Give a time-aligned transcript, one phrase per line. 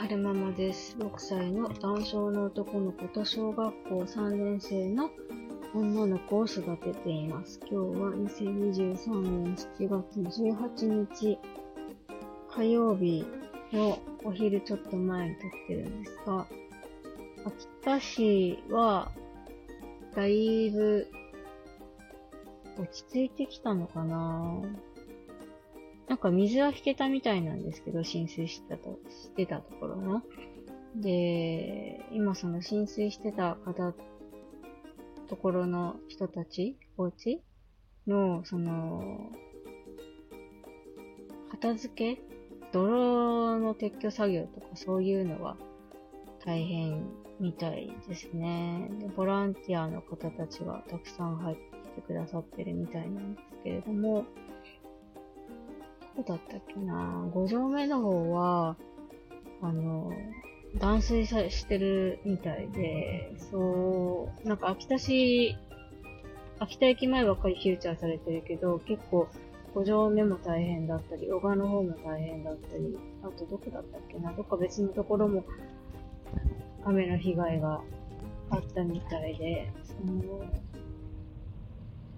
[0.00, 0.96] 春ママです。
[1.00, 5.10] 6歳の男性の男の子と小学校3年生の
[5.74, 7.58] 女の子を育てています。
[7.68, 11.38] 今日は2023年7月18日
[12.48, 13.26] 火曜日
[13.72, 16.46] のお昼ちょっと前に撮ってるんですが、
[17.44, 19.10] 秋田市は
[20.14, 21.08] だいぶ
[22.78, 24.62] 落ち着いてきたのかな
[26.08, 30.22] なんか水は引けたみたいなんですけど、浸水してたと、してたところの。
[30.96, 33.94] で、今その浸水してた方、
[35.28, 37.42] ところの人たち、お家
[38.06, 39.30] の、その、
[41.50, 42.22] 片付け
[42.72, 45.56] 泥の撤去作業とかそういうのが
[46.44, 47.06] 大変
[47.40, 48.88] みたいですね。
[49.00, 54.24] でボランティアの方たちがたくさん入ってきてくださってるみたいなんですけれども、
[56.18, 57.28] どうだったっけな。
[57.32, 58.76] 五条目の方は、
[59.62, 60.12] あの、
[60.76, 65.56] 断水さしてるみたいで、そう、なんか秋田市、
[66.58, 69.28] 秋田駅前ばっかりフューチャーされてるけど、結構
[69.74, 74.32] 五条目も大変だったり、小川の方も大変だったり、あとどこだったっけな。
[74.32, 75.44] どっか別のところも
[76.84, 77.80] 雨の被害が
[78.50, 80.42] あったみたいで、その、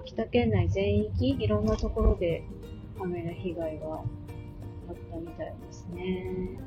[0.00, 2.42] 秋田県内全域、いろんなところで
[3.02, 3.98] 雨の被害があ
[4.92, 6.58] ったみたいですね。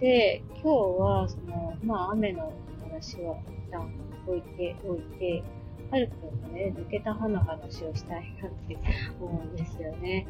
[0.00, 3.36] で、今日は、その、まあ、雨の話は
[3.68, 3.90] 一旦
[4.26, 5.42] 置いておいて、
[5.90, 8.76] はるくんがね、抜けた歯の話をしたいなって
[9.20, 10.26] 思うんですよね。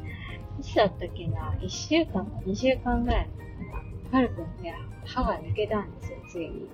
[0.61, 3.29] いつだったっけな ?1 週間か2週間ぐらい。
[4.13, 6.69] はるくんね、歯が抜けたんですよ、ついに。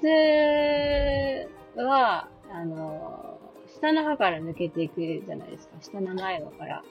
[0.00, 3.27] 普通は、あの、
[3.80, 5.76] 下の歯から抜けていくじゃないですか。
[5.80, 6.82] 下の前歯から。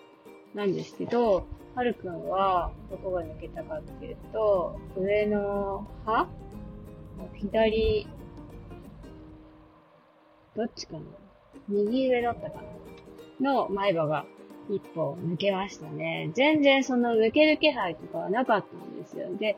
[0.55, 6.27] なんですけど、はるくんは、どこが抜けたかっていうと、上の歯
[7.35, 8.07] 左、
[10.55, 10.99] どっちかな
[11.67, 12.61] 右上だったか
[13.39, 14.25] なの前歯が
[14.69, 16.31] 一歩抜けましたね。
[16.33, 19.35] 全然その抜ける気配とかはなかったんですよ。
[19.37, 19.57] で、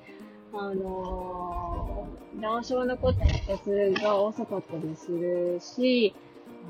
[0.53, 6.13] あのー、難症の子って発達が遅かったりするし、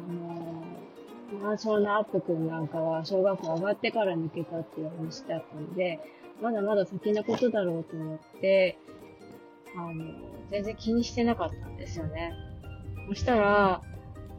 [0.07, 5.99] あのー、難症のアップくんなんかは小学校上がってから抜けたっていう話だったので、
[6.41, 8.77] まだまだ先のことだろうと思って、
[9.75, 10.05] あの、
[10.49, 12.33] 全然気にしてなかったんですよね。
[13.07, 13.81] そしたら、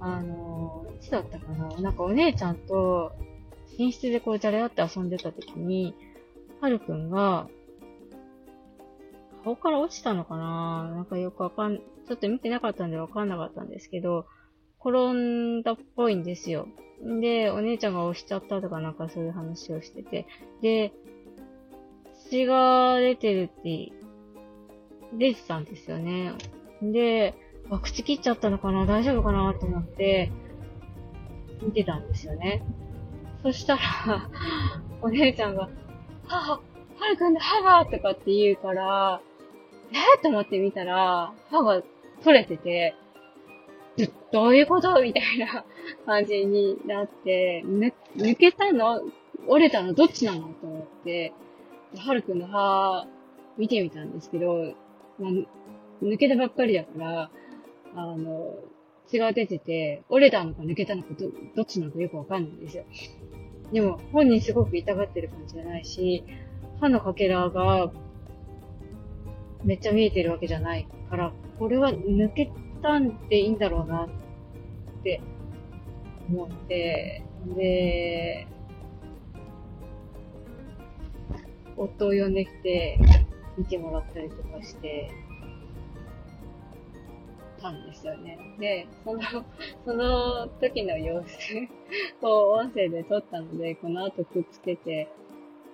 [0.00, 1.68] あの、いつだったかな？
[1.80, 3.12] なんかお姉ちゃんと
[3.78, 5.94] 寝室でこうじゃれ合って遊んでた時に、
[6.60, 7.48] はるくんが、
[9.44, 10.90] 顔から落ちたのかな？
[10.94, 14.26] なんかよくわかん、ちょっと見てなかったんでわかんなかったんですけど、
[14.84, 16.68] 転んだっぽいんですよ。
[17.02, 20.26] で、お姉ちゃんが押しちゃったとかなんかそういう話をしてて、
[20.62, 20.92] で、
[22.30, 23.92] 血が出てるって、
[25.14, 26.32] 出てたんですよね。
[26.82, 27.34] で、
[27.70, 28.86] あ、口切っちゃったのかな？
[28.86, 30.30] 大丈夫かなと思って、
[31.62, 32.62] 見てたんですよね。
[33.42, 33.80] そしたら、
[35.02, 35.68] お姉ちゃんが、
[36.26, 36.60] はは、
[36.98, 39.20] はるくんだ、歯がとかって言うから、
[39.92, 39.94] え？
[40.20, 41.82] ー、と思って見たら、歯が
[42.22, 42.94] 取れてて、
[44.32, 45.02] どういうこと？
[45.02, 45.64] みたいな
[46.06, 49.00] 感じになって、ぬ、抜けたの？
[49.46, 50.40] 折れたのどっちなの？
[50.54, 51.32] と思って、
[51.96, 53.06] はるくんの歯
[53.58, 54.74] 見てみたんですけど、
[55.18, 55.30] まあ、
[56.02, 57.30] 抜けたばっかりだから、
[57.94, 58.54] あの、
[59.08, 62.84] 血が出てて、折れたのか抜けたのかど、どっちなのかよくわかんないんですよ。
[63.72, 66.24] でも、本人すごく痛がってる感じじゃないし、
[66.80, 67.92] 歯のかけらが、
[69.64, 72.50] めっちゃ見えてるわけじゃないから、これは抜け
[72.80, 74.08] たんでいいんだろうなっ
[75.02, 75.20] て
[76.28, 77.22] 思って、
[77.56, 78.46] で、
[81.76, 82.98] 夫を呼んできて
[83.56, 85.10] 見てもらったりとかして
[87.60, 88.38] たんですよね。
[88.58, 89.20] で、その、
[89.84, 91.68] その時の様子
[92.22, 95.09] を音声で撮ったので、この後くっつけて、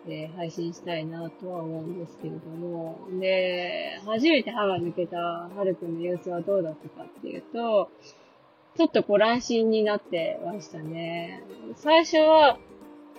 [0.08, 7.90] えー配信したいなとは思うんですけれども、で、初めて歯が抜けたはるくんの様子はどうだったかっていうと、
[8.76, 11.42] ちょっとこう乱心になってましたね。
[11.76, 12.58] 最初は、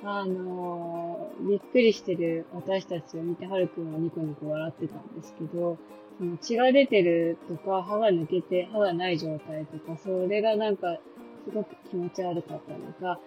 [0.04, 5.78] あのーびっくりしてる私たちを見て、はるくんはニコニコ笑ってたんですけど、
[6.18, 10.98] その血が出てるとか、歯が抜けて、歯がない状態とか、それがなんか、
[11.46, 13.20] すごく気持ち悪かったのか、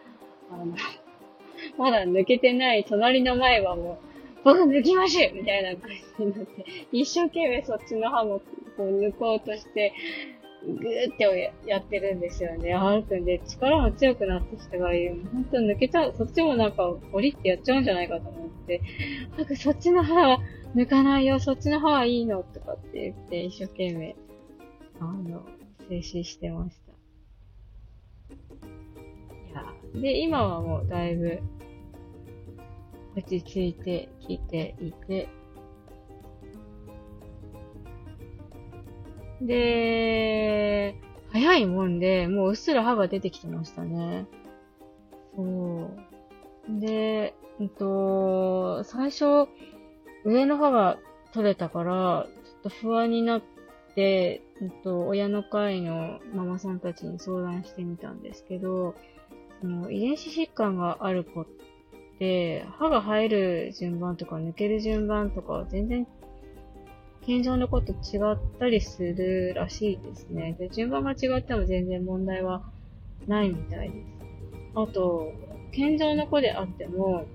[0.51, 0.75] あの、
[1.79, 8.41] まだ抜けてない隣の前歯もう、僕抜きましょうみたいな感じになって、一生懸命そっちの歯も
[8.77, 9.93] こう抜こうとして、
[10.65, 13.41] ぐーってやってるんですよね、ハルくんで。
[13.47, 14.95] 力も強くなってきたから、
[15.33, 18.83] 本当抜けちゃう、そっちもなんか、降りってやっちゃうんじゃないかと思って、
[19.37, 20.41] なんかそっちの歯は
[20.75, 24.17] 抜かないよ、そっちの歯はいいの、とかって言って、一生懸命、
[25.01, 25.47] あの、
[25.89, 26.90] 静止してました。
[29.95, 31.41] で、今はもうだいぶ、
[33.17, 35.29] 落ち着いてきていて、
[39.41, 40.95] で、
[41.33, 44.27] 早いもんで、もううっすら歯が出てきてましたね。
[45.35, 46.81] そう。
[46.81, 49.49] で、うんと、最初、
[50.25, 50.99] 上の歯が
[51.33, 53.43] 取れたから、ちょっと不安になっ
[53.95, 58.95] て、うんと、親の会のママさんたちに相談してみたんですけど、
[59.61, 61.47] その遺伝子疾患がある子っ
[62.19, 66.07] て、歯が生える順番とか抜ける順番とか全然
[67.27, 70.57] 健常の子と違ったりするらしいですね。
[70.59, 72.63] で、順番が違っても全然問題は
[73.27, 74.07] ないみたいです。
[74.75, 75.33] あと、
[75.73, 77.27] 健常の子であっても、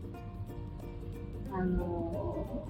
[1.52, 2.66] あの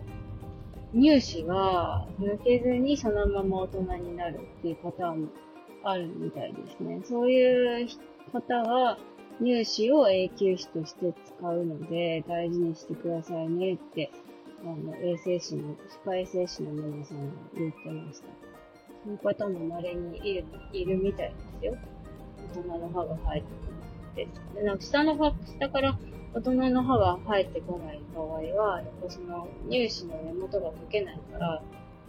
[0.94, 5.28] 乳歯が抜けずにそのまま大人になるっていうパターンも
[5.84, 7.02] あるみたいですね。
[7.04, 7.88] そういう
[8.32, 8.98] 方は
[9.42, 14.12] 乳歯を永久歯として使うので大事にしてくださいねって
[14.66, 18.28] あの、衛生士の、歯科衛生士の皆さんが言ってました。
[19.04, 21.78] そういう方も稀にいる、いるみたいですよ。
[22.56, 23.46] 大人の歯が生えて
[24.16, 24.60] くるって。
[24.60, 26.00] で、なんか下の歯、下から
[26.34, 28.28] 大人の歯が生えてこない場合
[28.60, 31.62] は、やっぱその乳歯の根元が溶けないから、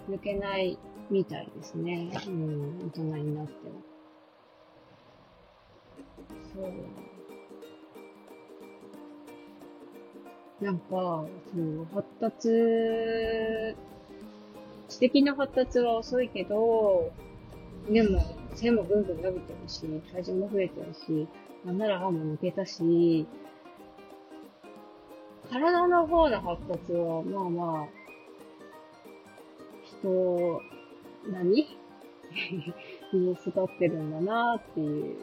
[0.09, 0.79] 抜けない
[1.11, 2.11] みたいですね。
[2.27, 3.83] うん、大人になっても。
[6.55, 6.73] そう。
[10.61, 12.49] なんか、その、発達、
[14.89, 17.13] 知的な発達は遅いけど、
[17.91, 18.21] でも、
[18.55, 21.29] 背もぐんぐん伸びてるし、体重も増えてるし、
[21.65, 23.27] なんなら歯も抜けたし、
[25.51, 27.87] 体の方の発達は、まあまあ、
[29.85, 30.63] 人、
[31.31, 31.51] 何
[33.13, 35.17] に育ってるんだなっていう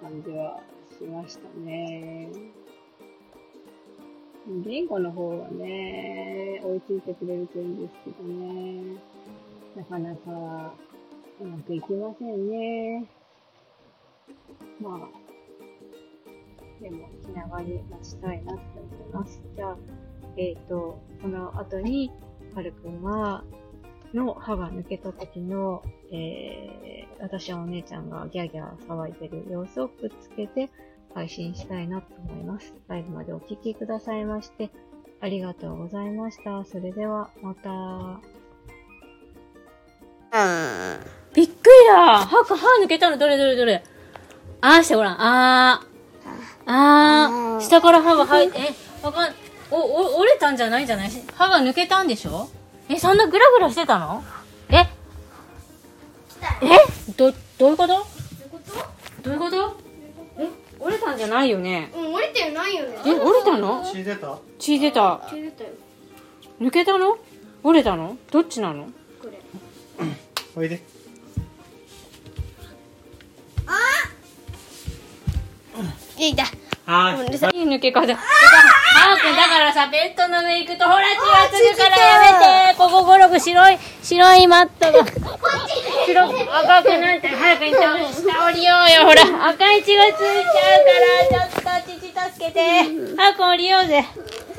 [0.00, 0.60] 感じは
[0.98, 2.30] しましたね。
[4.48, 8.96] 言語の方がね、追いついてくれるといいんですけどね。
[9.76, 10.72] なかなか
[11.40, 13.10] うまくいきませんね。
[14.80, 15.26] まあ、
[16.80, 19.40] でも気長に待ちたいなって思います。
[19.56, 19.76] じゃあ、
[20.36, 22.12] えっ、ー、と、この後に、
[22.54, 23.42] はるくんは、
[24.14, 25.82] の歯が抜けた時の、
[26.12, 30.70] えー、私はお姉ちゃんがギャーギャー騒いでる様子をくっつけて、
[31.16, 32.74] 配信したいなと思います。
[32.88, 34.70] 最後までお聴きくださいまして、
[35.22, 36.62] ありがとうございました。
[36.66, 38.20] それでは、また。
[41.32, 42.18] びっくりだ。
[42.18, 43.16] 歯、歯抜けたの。
[43.16, 43.82] どれどれどれ。
[44.60, 45.16] あーしてごらん。
[45.18, 45.86] あー。
[46.66, 47.60] あー。
[47.62, 49.34] 下から歯が入って、え、わかん、
[49.70, 51.10] お、お、折れたんじゃないんじゃない？
[51.32, 52.50] 歯が抜けたんでしょ？
[52.90, 54.22] え、そんなグラグラしてたの？
[54.68, 54.80] え？
[54.80, 54.86] え？
[57.16, 58.06] ど、どういうこと？
[59.22, 59.86] どういうこと？
[60.78, 61.90] 折れたんじゃないよね？
[61.94, 62.98] うん折れてないよね。
[63.06, 63.84] え折れたの？
[63.84, 64.38] 血出た？
[64.58, 65.20] 血出た。
[65.30, 65.70] 血出たよ
[66.60, 67.18] 抜けたの？
[67.62, 68.16] 折れたの？
[68.30, 68.84] どっちなの？
[69.20, 69.40] これ。
[70.54, 70.82] おいで。
[73.66, 73.72] あ
[76.16, 76.44] いいだ
[76.86, 77.26] はい。
[77.58, 78.00] いい抜け方。
[78.00, 78.16] あー！
[79.20, 82.20] くん、だからさ、ベッドの上行くと、ほら、血がつくからや
[82.68, 82.78] めて。
[82.78, 85.04] ここゴロゴ白い、白いマットが。
[86.06, 87.80] 白、赤くなって、早く行った
[88.12, 89.48] 下降りようよ、ほら。
[89.50, 92.58] 赤い血がついちゃうから、ちょっと、父助けて。
[93.16, 94.04] 早く降りようぜ。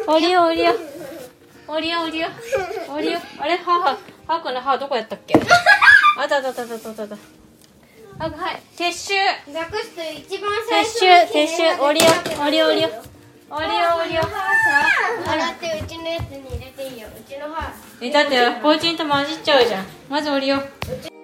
[0.07, 0.79] 降りよう、降りよう。
[1.67, 2.27] 降りよう、降りよ
[2.87, 2.91] う。
[2.93, 3.21] 降りよう。
[3.41, 5.35] あれ、母、母くんの母どこやったっけ？
[6.17, 7.17] あたたたたたたた。
[8.19, 8.61] あ、はい。
[8.77, 9.13] 撤収。
[9.53, 11.83] 略して一番最初撤収、撤収。
[11.83, 12.07] おりよ、
[12.41, 12.89] おりよ、おりよ。
[13.49, 14.21] おりよ、おりよ。
[15.25, 17.09] 洗ってうちのやつに入れていいよ。
[17.09, 17.69] うちの歯。
[17.99, 19.85] え、だって、ポーチンと混じっちゃうじゃん。
[20.09, 20.57] まずおりよ。
[20.57, 20.61] う
[21.03, 21.16] ち